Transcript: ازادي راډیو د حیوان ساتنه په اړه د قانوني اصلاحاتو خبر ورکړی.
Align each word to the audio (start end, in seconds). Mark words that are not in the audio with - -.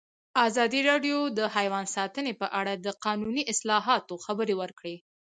ازادي 0.47 0.81
راډیو 0.89 1.17
د 1.37 1.39
حیوان 1.55 1.85
ساتنه 1.95 2.31
په 2.41 2.47
اړه 2.59 2.73
د 2.85 2.87
قانوني 3.05 3.43
اصلاحاتو 3.53 4.13
خبر 4.25 4.47
ورکړی. 4.61 4.95